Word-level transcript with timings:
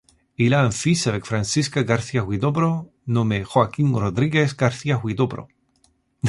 Il 0.39 0.55
a 0.55 0.65
un 0.65 0.71
fils 0.71 1.05
avec 1.05 1.25
Francisca 1.25 1.83
García-Huidobro, 1.83 2.91
nommé 3.05 3.43
Joaquín 3.43 3.93
Rodríguez 3.95 4.55
García-Huidobro. 4.57 5.47